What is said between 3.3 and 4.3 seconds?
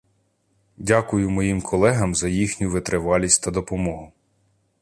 та допомогу.